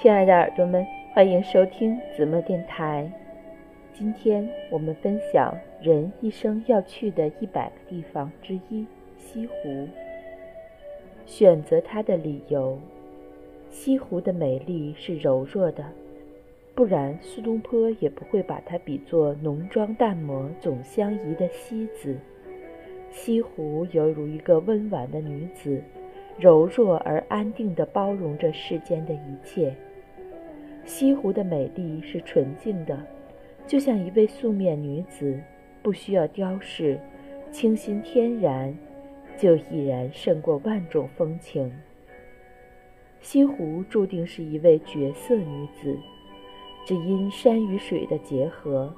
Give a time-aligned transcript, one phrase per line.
[0.00, 3.06] 亲爱的耳朵们，欢迎收听子墨电台。
[3.92, 8.86] 今天我们分享人一生要去的一百个地方之一——
[9.18, 9.86] 西湖。
[11.26, 12.78] 选择它的理由：
[13.68, 15.84] 西湖的美丽是柔弱的，
[16.74, 22.16] 不然苏东坡也不会把它比作浓妆淡抹总相宜的西子。
[23.10, 25.82] 西湖犹如一个温婉的女子。
[26.38, 29.74] 柔弱而安定地包容着世间的一切。
[30.84, 32.98] 西湖的美丽是纯净的，
[33.66, 35.40] 就像一位素面女子，
[35.82, 36.98] 不需要雕饰，
[37.50, 38.76] 清新天然，
[39.36, 41.72] 就已然胜过万种风情。
[43.20, 45.96] 西湖注定是一位绝色女子，
[46.86, 48.92] 只因山与水的结合，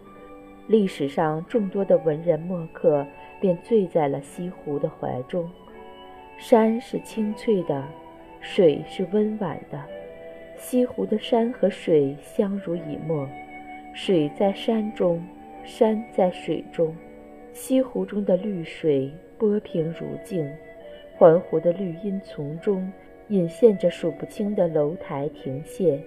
[0.68, 3.04] 历史上众多的文人墨客
[3.40, 5.50] 便醉在了西湖的怀中。
[6.38, 7.84] 山是清脆的，
[8.40, 9.80] 水是温婉的。
[10.56, 13.28] 西湖的山和水相濡以沫，
[13.94, 15.22] 水在山中，
[15.64, 16.94] 山在水中。
[17.52, 20.50] 西湖中的绿水波平如镜，
[21.16, 22.90] 环湖的绿荫丛中
[23.28, 26.00] 隐现着数不清的楼台亭榭，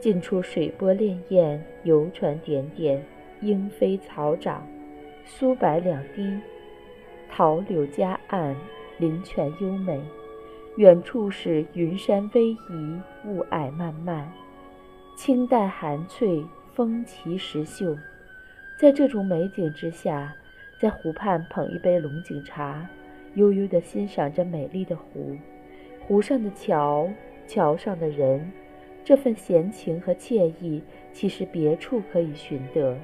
[0.00, 3.02] 近处水波潋滟，游船点点，
[3.40, 4.66] 莺飞草长，
[5.24, 6.40] 苏白两堤，
[7.28, 8.56] 桃柳夹岸。
[8.98, 9.98] 林泉优美，
[10.80, 14.32] 远处是云山逶迤，雾霭漫漫，
[15.14, 17.94] 清淡含翠，风奇石秀。
[18.78, 20.34] 在这种美景之下，
[20.80, 22.88] 在湖畔捧一杯龙井茶，
[23.34, 25.36] 悠悠地欣赏着美丽的湖，
[26.00, 27.06] 湖上的桥，
[27.46, 28.50] 桥上的人，
[29.04, 30.82] 这份闲情和惬意，
[31.12, 32.96] 其实别处可以寻得。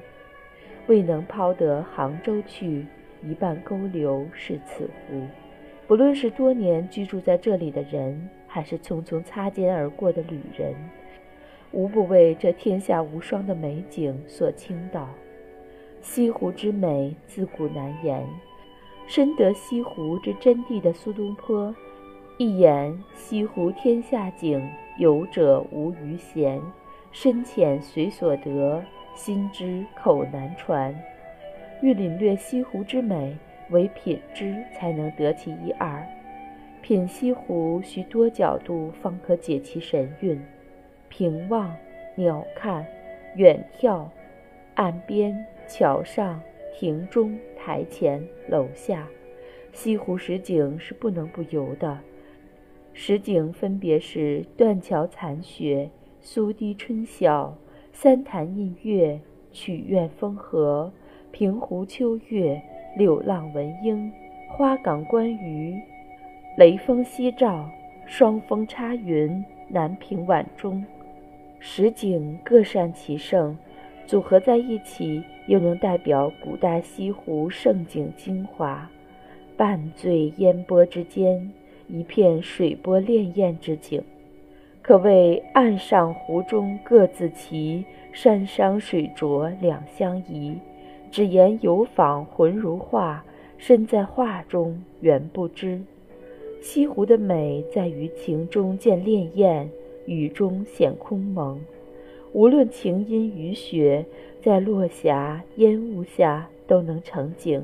[0.87, 2.87] 未能抛得杭州去，
[3.21, 5.27] 一半勾留是此湖。
[5.87, 10.75] 不论是多年居住在这里的人，还是匆匆擦肩而过的旅人，
[11.71, 15.07] 无不为这天下无双的美景所倾倒。
[16.01, 18.21] 西湖之美，自古难言。
[19.07, 21.73] 深得西湖之真谛的苏东坡，
[22.37, 26.61] 一言“西湖天下景，游者无余闲。
[27.13, 28.83] 深浅随所得，
[29.15, 30.93] 心知口难传。”
[31.81, 33.37] 欲领略西湖之美。
[33.69, 36.05] 唯品之才能得其一二，
[36.81, 40.41] 品西湖需多角度方可解其神韵。
[41.09, 41.75] 平望、
[42.15, 42.85] 鸟看、
[43.35, 44.05] 远眺，
[44.75, 46.41] 岸边、桥上、
[46.73, 49.07] 亭中、台前、楼下，
[49.73, 51.99] 西湖十景是不能不游的。
[52.93, 55.89] 十景分别是：断桥残雪、
[56.21, 57.57] 苏堤春晓、
[57.91, 59.19] 三潭印月、
[59.51, 60.91] 曲院风荷、
[61.31, 62.61] 平湖秋月。
[62.97, 64.11] 柳浪闻莺，
[64.47, 65.79] 花港观鱼，
[66.55, 67.69] 雷峰夕照，
[68.07, 70.83] 双峰插云，南屏晚钟，
[71.59, 73.55] 十景各擅其胜，
[74.07, 78.89] 组合在一起，又能代表古代西湖盛景精华。
[79.55, 81.51] 半醉烟波之间，
[81.87, 84.01] 一片水波潋滟之景，
[84.81, 90.57] 可谓岸上湖中各自齐，山山水浊两相宜。
[91.11, 93.23] 只言游访浑如画，
[93.57, 95.81] 身在画中原不知。
[96.61, 99.67] 西湖的美在于情中见潋滟，
[100.05, 101.59] 雨中显空蒙。
[102.33, 104.05] 无论晴阴雨雪，
[104.41, 107.63] 在落霞烟雾下都能成景。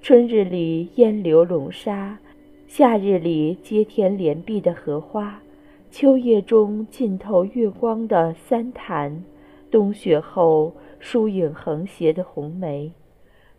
[0.00, 2.18] 春日里烟柳笼沙，
[2.66, 5.40] 夏日里接天连碧的荷花，
[5.90, 9.22] 秋夜中浸透月光的三潭，
[9.70, 10.72] 冬雪后。
[11.06, 12.90] 疏影横斜的红梅，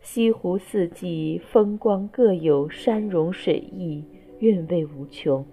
[0.01, 4.03] 西湖四季风光各有，山容水意，
[4.39, 5.45] 韵味无穷。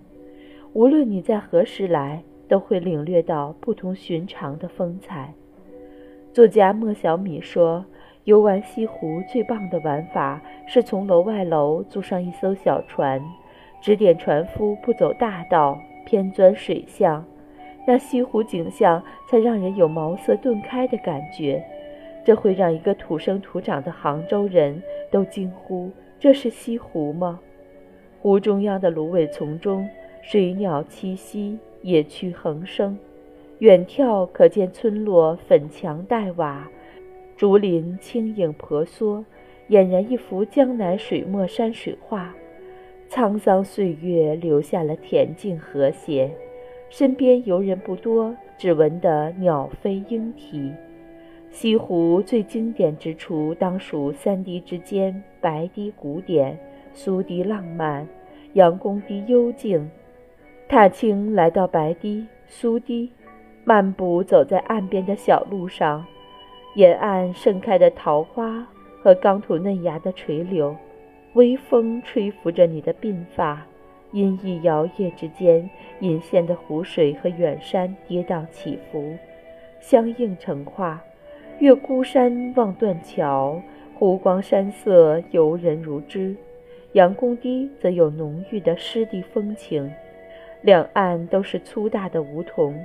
[0.72, 5.34] 无论你在何时来，都会领略到不同寻常的风采。
[6.32, 7.84] 作家莫小米说
[8.24, 13.22] ：“游玩西湖最棒的玩法，是从楼外楼租上一艘小船，
[13.82, 17.22] 指点船夫不走大道，偏钻水巷，
[17.86, 21.62] 那西湖景象才让人有茅塞顿开的感觉。”
[22.24, 25.90] 这会让一个土生土长的杭州人都惊呼
[26.20, 27.40] ：“这是西湖吗？”
[28.20, 29.88] 湖中央的芦苇丛中，
[30.22, 32.96] 水鸟栖息，野趣横生。
[33.58, 36.68] 远眺可见村落粉墙黛瓦，
[37.36, 39.24] 竹林轻影婆娑，
[39.68, 42.34] 俨然一幅江南水墨山水画。
[43.10, 46.30] 沧桑岁月留下了恬静和谐，
[46.88, 50.72] 身边游人不多，只闻得鸟飞莺啼。
[51.52, 56.58] 西湖最经典之处，当属三堤之间，白堤古典，
[56.94, 58.08] 苏堤浪漫，
[58.54, 59.88] 杨公堤幽静。
[60.66, 63.12] 踏青来到白堤、苏堤，
[63.64, 66.04] 漫步走在岸边的小路上，
[66.74, 68.66] 沿岸盛开的桃花
[69.02, 70.74] 和刚吐嫩芽的垂柳，
[71.34, 73.66] 微风吹拂着你的鬓发，
[74.12, 75.68] 阴翳摇曳之间，
[76.00, 79.14] 隐现的湖水和远山跌宕起伏，
[79.80, 80.98] 相映成画。
[81.58, 83.62] 越孤山望断桥，
[83.94, 86.34] 湖光山色游人如织。
[86.92, 89.90] 杨公堤则有浓郁的湿地风情，
[90.60, 92.78] 两岸都是粗大的梧桐。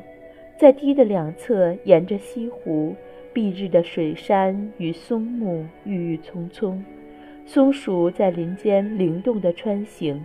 [0.58, 2.96] 在堤的两侧，沿着西湖，
[3.34, 6.84] 蔽日的水杉与松木郁郁葱葱，
[7.46, 10.24] 松鼠在林间灵动地穿行。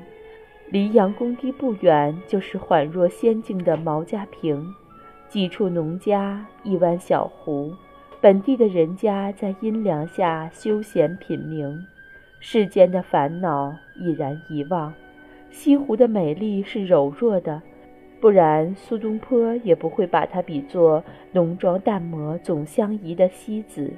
[0.71, 4.67] 离杨公堤不远，就是宛若仙境的毛家坪，
[5.29, 7.75] 几处农家，一湾小湖，
[8.23, 11.77] 本地的人家在阴凉下休闲品茗，
[12.39, 14.95] 世间的烦恼已然遗忘。
[15.51, 17.61] 西湖的美丽是柔弱的。
[18.21, 21.03] 不然，苏东坡也不会把它比作
[21.33, 23.93] 浓妆淡抹总相宜的西子。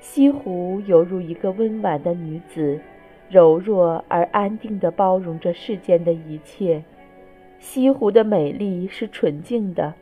[0.00, 2.80] 西湖犹如一个温婉的女子，
[3.28, 6.82] 柔弱而安定地包容着世间的一切。
[7.58, 9.92] 西湖的美丽是纯净的，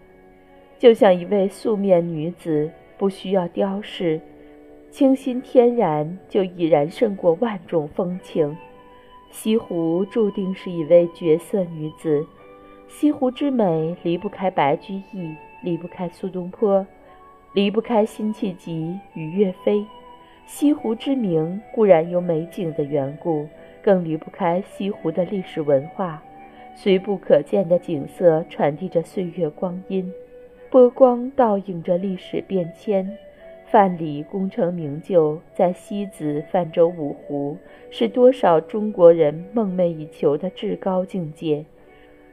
[0.79, 2.71] 就像一位素面女子，
[3.01, 4.21] 不需要雕饰，
[4.91, 8.55] 清新天然就已然胜过万种风情。
[9.31, 12.27] 西湖注定是一位绝色女子。
[12.89, 16.87] 西湖之美离不开白居易，离不开苏东坡，
[17.55, 19.87] 离不开辛弃疾与岳飞。
[20.45, 23.49] 西湖之名固然有美景的缘故，
[23.81, 26.23] 更离不开西湖的历史文化。
[26.75, 30.13] 随不可见的景色传递着岁月光阴，
[30.71, 33.19] 波光倒映着历史变迁。
[33.67, 37.57] 范蠡功成名就，在西子泛舟五湖，
[37.91, 41.65] 是多少中国人梦寐以求的至高境界。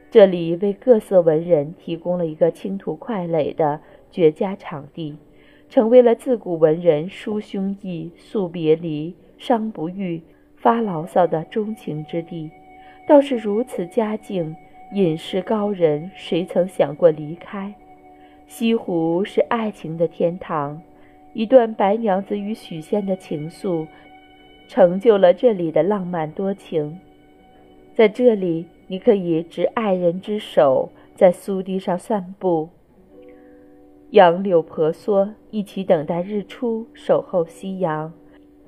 [0.10, 3.82] 这里为各色文人提供了一个倾吐快垒的
[4.12, 5.18] 绝佳场地，
[5.68, 10.22] 成为了自古文人抒胸臆、诉别离、伤不愈、
[10.56, 12.50] 发牢骚的钟情之地。
[13.08, 14.56] 倒是如此佳境，
[14.94, 17.74] 隐士高人谁曾想过离开？
[18.48, 20.82] 西湖是爱情的天堂，
[21.34, 23.86] 一段白娘子与许仙的情愫，
[24.68, 27.00] 成就了这里的浪漫多情。
[27.94, 28.66] 在这里。
[28.90, 32.70] 你可以执爱人之手，在苏堤上散步，
[34.12, 38.14] 杨柳婆娑，一起等待日出，守候夕阳；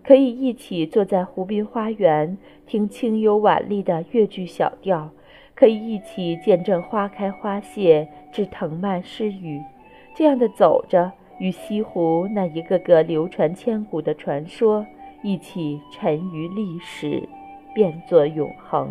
[0.03, 5.11] 可以一起坐在湖滨花园，听清幽婉丽的越剧小调；
[5.59, 9.61] 可以一起见证花开花谢，至藤蔓失语。
[10.15, 14.87] 这样的走着，与西湖那一个个流传千古的传说
[15.21, 17.27] 一起沉于历史，
[17.75, 18.89] 变作永恒。